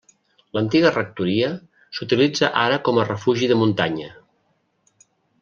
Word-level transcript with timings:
L'antiga 0.57 0.91
rectoria 0.95 1.49
s'utilitza 1.97 2.49
ara 2.63 2.81
com 2.89 3.01
a 3.03 3.07
refugi 3.11 3.51
de 3.53 3.61
muntanya. 3.61 4.11